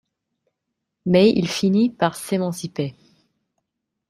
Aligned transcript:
Mais 1.05 1.29
il 1.35 1.47
finit 1.47 1.91
par 1.91 2.15
s'émanciper. 2.15 2.95